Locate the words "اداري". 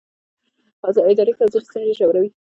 1.11-1.33